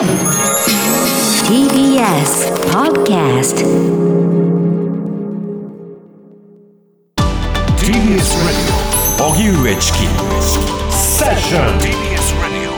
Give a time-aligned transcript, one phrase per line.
[0.00, 0.16] TBS
[2.72, 3.60] Podcast
[7.76, 8.72] TBS Radio
[9.28, 9.98] 荻上チキ
[10.90, 12.72] セッション TBS Radio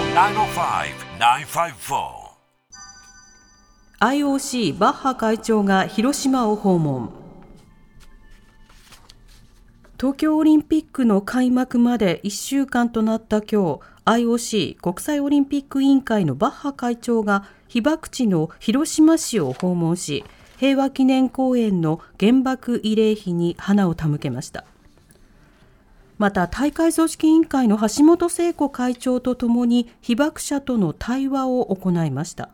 [1.20, 2.10] 905-954
[4.00, 7.12] IOC バッハ会長が広島を訪問
[9.96, 20.24] 東京オリンピックの開幕まで1週間となった今日 IOC 国際オリンピック委員会のバッハ会長が被爆地の広島市を訪問し
[20.58, 24.64] 平和記念公園の原爆慰霊碑に花を手向けました。
[26.18, 32.50] また大会組織委員会の橋本聖子会長とともに被爆者との対話を行いました。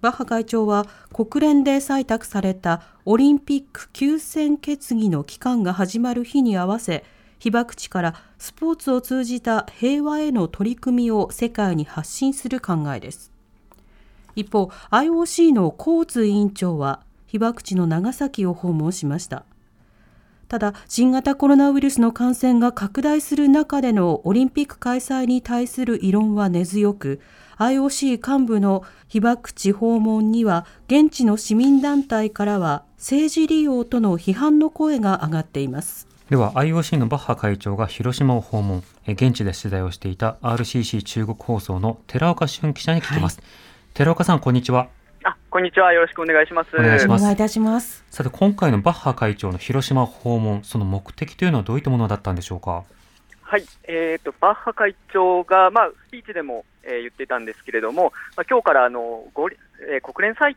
[0.00, 7.04] バッハ会長は国連で採択されたオリンピック休戦決議の期間が始まる日に合わせ
[7.38, 13.32] 被爆地からスポーツを通じた平和への取り組みを世界に発信する考えです。
[14.34, 19.44] 一方 IOC のコーツ委員長は被爆地の長崎を訪問しました。
[20.48, 27.20] ただ新型コロナウイルスの感染が拡大する中でのオリンピック開催に対する異論は根強く
[27.58, 36.08] IOC 幹部の被爆地訪問には現地の市民団体からは政治利用との批判の声が上がっています。
[36.30, 43.40] では IOC のバッハ会長が広島を訪問え現地で取材をしていた RCC 中国放送の寺岡俊記者に聞きます、
[43.94, 44.88] 寺岡さんこんにちは。
[45.24, 45.90] あ、こんにちは。
[45.94, 46.76] よろしくお願いします。
[46.76, 47.22] お願いします。
[47.22, 48.04] お願いいたします。
[48.10, 52.84] さて今回のバッハ会長の広島訪問その目的というのはどういったものだったんでしょうか？
[53.40, 59.56] はい、えっ、とバッハ会長がまあスピーチでも、えー言ってたんですけれども、まあ今日からあのごり、
[59.90, 60.56] えー国連採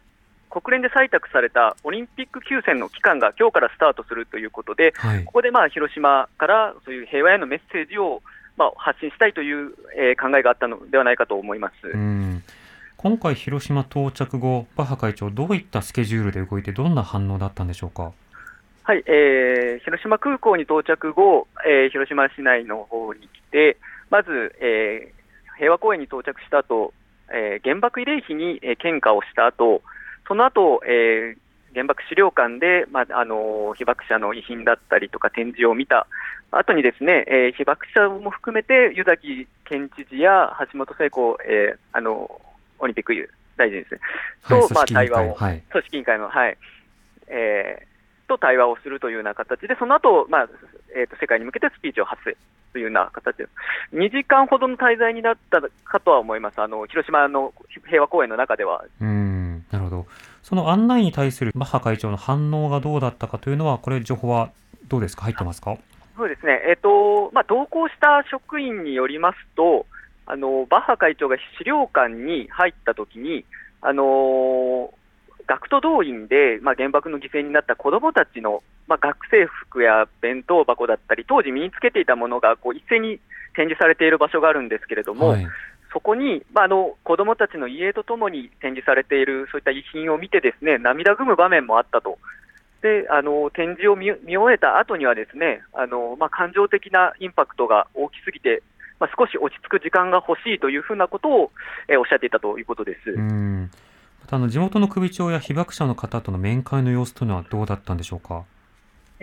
[0.51, 5.23] 国連で採択されたオリンピック休戦の期間が今日からスタートするということで、はい。
[5.23, 8.21] ここでまあ広島からそういう平和へのメッセージを
[8.57, 11.87] まあ発信したいという、えー考えがあったのではないかと思います。
[11.87, 12.43] うん。
[12.97, 18.11] 今回広島到着後バッハ会長どういったスケジュールで動いてどんな反応だったんでしょうか？
[18.83, 23.77] はい、えー広島空港に到着後、えー広島市内の方に来て、
[24.09, 25.21] まず、えー
[25.57, 26.93] 平和公園に到着した後、
[27.33, 29.81] えー原爆慰霊碑に、えー献花をした後、
[30.27, 31.41] その後、えー
[31.73, 36.05] 原爆資料館で、まああのー被爆者の遺品だったりとか展示を見た
[36.51, 42.41] 後にですね、えー被爆者も含めて湯崎県知事や橋本聖子、えーあの
[42.79, 43.13] オリンピック
[43.57, 43.99] 大臣ですね、
[44.41, 45.63] はいと、まあ、対話を、会はい。
[45.71, 46.57] 組織委員会の、はい。
[47.27, 47.91] えー
[48.27, 50.49] と対話をするというような形で、その後、まあ
[50.95, 52.35] えーと世界に向けてスピーチを発す
[52.73, 53.47] というような形で、
[53.93, 57.53] 2時間ほどの滞在になったかとは思います、あの広島の
[57.87, 58.83] 平和公園の中では。
[59.01, 59.30] うん
[60.43, 64.51] その案内に対するバッハ会長の反応がどうだったかというのはこれ情報は
[64.87, 65.23] どうですか？
[65.23, 65.77] 入ってますか？
[66.17, 69.85] そうですね、えっとまあ、同行した職員によりますと、
[70.25, 73.45] あのバッハ会長が資料館に入ったときに、
[73.81, 74.93] あの
[75.47, 83.19] 学徒動員で、まあ、原爆の犠牲になった子どもたちの、まあ、学生服や弁当箱だったり、当時身につけていたものがこう一斉に
[83.55, 85.47] 展示されている場所があるんですけれども、はい
[85.93, 92.17] そこに、まあ、あの子どもたちの遺影とともに展示されているそういった遺品を見て、ですね涙ぐむ場面もあったと。
[92.81, 98.63] であの展示を見終えた後にはですねあの、まあ、感情的なインパクトが大きすぎて、
[98.99, 101.51] まあ、少し落ち着く時間が欲しいというふうなことを、
[101.87, 103.11] えおっしゃっていたということです。
[103.11, 103.69] うん
[104.21, 108.45] またあの地元の首長や被爆者の方との面会の様子というのはどうだったんでしょうか？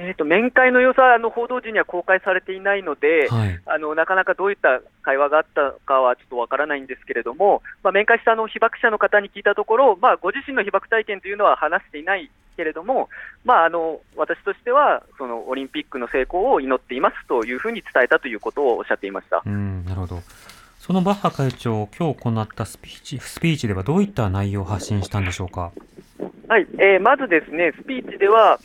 [0.00, 3.60] えー、と面会の様子はあの報道陣には公開されていないので、はい。
[3.66, 13.08] あのなかなかどういった会話があったかはちょっとわからないんですけれども、まあ、面会したあの被爆者の方に聞いたところ、まあ、ご自身の被爆体験というのは話していないけれども、
[13.44, 19.42] まあ、あの私としてはそのオリンピックの成功を祈っていますというふうに伝えたということをおっしゃっていました。
[19.44, 20.20] うんなるほど。
[20.78, 25.72] そのバッハ会長今日行ったスピーチスピーチではどういった内容を発信したんでしょうか？
[26.48, 28.58] はい、えーまずですね、スピーチでは、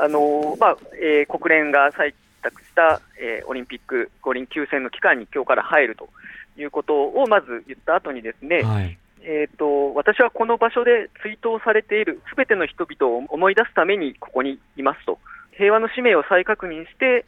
[0.00, 6.08] あのーまあえー国連が採択した、えーオリンピック五輪休戦の期間に今日から入ると
[6.56, 8.98] いうことをまず言った後にですね、はい。
[9.22, 15.18] えー、と私はこの場所で追悼されているすべての人々を思い出すためにここにいますと、
[15.52, 17.26] 平和の使命を再確認して、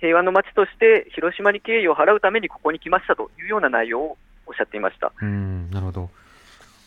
[0.00, 4.16] 平和の街として広島に敬意を払うためにここに来ましたというような内容を
[4.46, 5.12] おっしゃっていました。
[5.20, 6.10] うんなるほど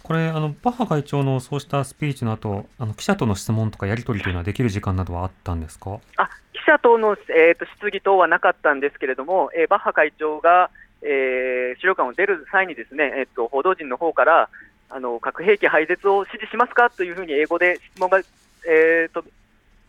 [0.04, 6.00] これあのバッハ会長のそうしたスピーチの後あの記者との質問とかやり取りというのはできる時間などはあったんですか？
[6.18, 10.70] あ記者等の、えー、と質疑等はなかったんですけれども、えーバッハ会長が、
[11.02, 14.50] えー資料館を出る際にですね、えー、と報道陣の方から
[14.90, 19.24] あの核兵器廃絶を支持しますかというふうに英語で質問が,、えー、と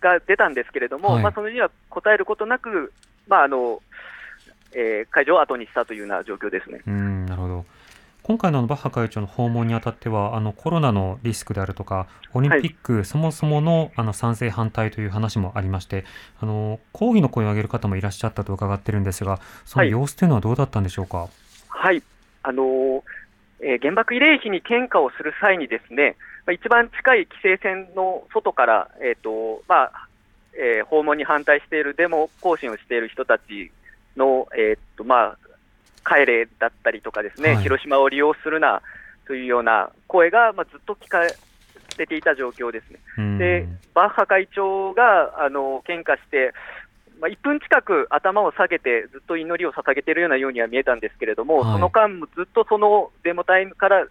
[0.00, 1.22] が出たんですけれども、はい。
[1.22, 2.92] まあ、そのには答えることなく、
[3.28, 3.82] まああの
[4.74, 6.80] えー会場を後にしたというような状況ですね。
[6.86, 7.21] うん
[8.22, 16.04] 今回のバッハ会長の訪問にあたっては、あのコロナのリスクであるとか、オリンピックそもそものあの賛成反対という話もありまして、
[16.40, 21.28] あの抗議の声を上げる方もいらっしゃったと伺ってるんですが、そのはい様子というのはどうだったんでしょうか？
[21.68, 22.00] はい、
[22.44, 23.02] あのー
[23.60, 26.16] えー原爆慰霊碑に献花をする際にですね、
[26.46, 30.08] まあ、一番近い規制線の外から、えーとまあ
[30.54, 33.72] えー訪問に反対しているデモ行進をしている人たち
[34.16, 35.38] の、えーとまあ、
[36.06, 37.62] 帰れだったりとかですね、はい。
[37.62, 38.82] 広島を利用するな
[39.26, 41.20] というような声が、まあ、ずっと聞か
[41.98, 42.98] れていた状況ですね。
[43.18, 43.38] うん。
[43.38, 46.52] で、バッハ会長があの献花して、
[47.20, 51.72] まあ、1分近く頭を下げて、ずっと祈りを捧げているようなようには見えたんですけれども、はい。
[51.74, 54.06] その間もずっとそのデモ隊から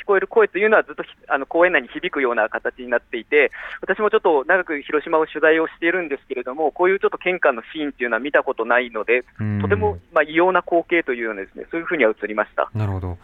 [0.00, 3.50] 聞こえる声というのは、ずっとひあの公園内に響くような形になっていて、
[3.80, 12.70] 私もちょっと長く広島を取材をしているんですけれども、こういうちょっと献花のシーンというのは見たことないので、うんとても、まあ、異様な光景というようなですね、そういうふうには映りました。
[12.74, 13.18] なるほど。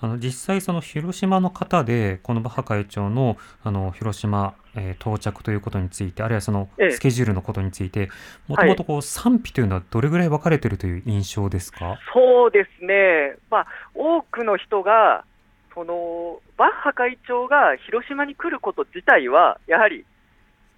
[0.00, 8.08] あの実際、その広島の方で、このバッハ会長のあの広島、えー到着ということについて、あるいはそのええスケジュールのことについて、
[8.46, 11.98] もともとこう賛否というのはどれぐらい分かれているという印象ですか？
[12.14, 13.66] そうですね、まあ、
[13.96, 15.24] 多くの人が、
[15.78, 20.04] そのバッハ会長が広島に来ること自体は、やはり、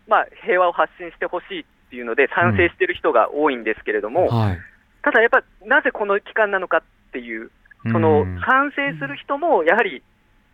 [0.07, 4.59] まあ、平和を発信してほしいっていうので、賛成している人が多いんですけれども、はい。
[5.01, 6.83] ただやっぱ、なぜこの期間なのかっ
[7.13, 7.51] ていう、
[7.91, 10.03] そのうん賛成する人も、やはり、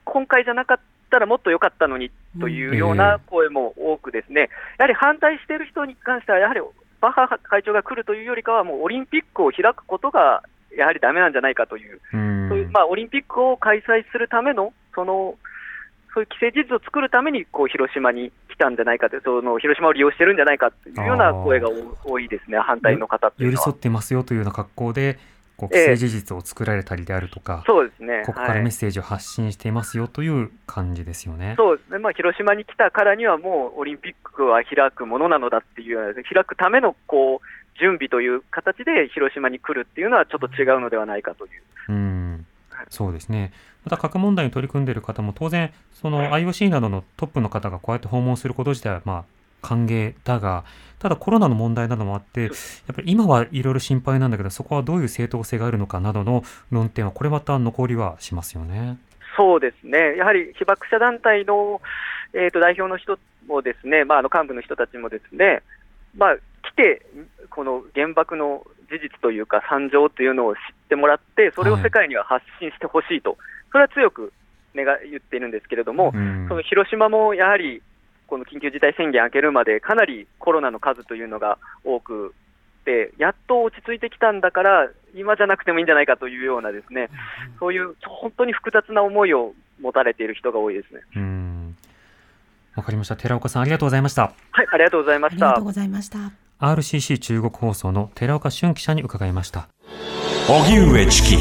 [0.05, 0.79] 今回じゃなかっ
[1.11, 6.61] たらもっと良かったのにというような声も多くですね、やはり反対している人に関しては、やはり
[7.01, 10.45] バッハ会長が来るというよりかは、もうオリンピックを開くことが
[10.77, 15.37] やはりダメなんじゃないかという、うんそういうまあ、オリンピックを開催するための、その
[16.15, 23.75] そういう既成事実を作るためにこう広島に来たんじゃないかという、その広島を利用してるんじゃないかというような声が多多いですね、反対の方っていうのは寄り添。
[23.75, 25.19] ってますよというような格好で、
[25.59, 28.23] こうええ既成事実を作られたりであるとか、そうですね。
[28.25, 31.55] ここからはいメッセージを発信していますよという感じですよね。
[31.59, 37.47] そうですね、まあ、広島に来たからには、もうオリンピックは開くものなのだっていうような、開くためのこう
[37.79, 41.63] 準備という形で広島に来るっていうのは、ちょっと違うのではないかという。
[41.89, 42.47] うん、
[42.89, 43.53] そうですね。
[43.85, 49.25] また核問題に取り組んでいる方も当然、その IOC などのトップの方がこうやって訪問すること自体はまあ
[49.63, 50.65] 歓迎だが、
[50.99, 52.51] ただコロナの問題などもあって、やっ
[52.95, 58.99] ぱり今はいろいろ心配なんだけど、そこはどういう正当性があるのかなどの論点は、これまた残りはしますよね。
[59.37, 61.83] そうですね、やはり被爆者団体の、
[62.33, 65.63] えー、と代表の人もですね、まあ、あの幹部の人たちもですね、
[66.17, 66.37] まあ、
[66.71, 67.07] 来て、
[67.51, 73.37] この原爆の事実というか、惨状というのを知ってもらって、それを世界には発信してほしいと、
[73.73, 74.33] それは強く
[74.75, 77.83] 願言っているんですけれども、うんその広島もやはり、
[78.27, 82.35] この緊急事態宣言明けるまで、かなりコロナの数というのが多く
[82.85, 87.09] て、やっと落ち着いてきたんだから、今じゃなくてもいいんじゃないかというようなですね、
[87.59, 91.01] そういう本当に複雑な思いを持たれている人が多いですね。
[91.17, 91.77] うん
[92.77, 93.17] わかりました。
[93.17, 94.33] 寺岡さん、ありがとうございました。
[94.53, 95.65] はい、ありがとうございましたありがとう。
[95.65, 96.46] ございました。
[96.61, 99.69] RCC 中国放送の寺岡俊記者に伺いました。
[100.49, 101.37] 荻上チキ